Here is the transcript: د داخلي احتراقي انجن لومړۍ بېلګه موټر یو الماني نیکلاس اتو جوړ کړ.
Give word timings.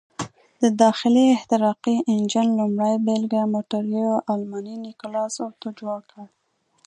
د 0.61 0.63
داخلي 0.81 1.25
احتراقي 1.35 1.97
انجن 2.13 2.47
لومړۍ 2.59 2.93
بېلګه 3.05 3.41
موټر 3.53 3.81
یو 4.03 4.13
الماني 4.33 4.75
نیکلاس 4.85 5.33
اتو 5.47 5.69
جوړ 5.79 5.99
کړ. 6.11 6.25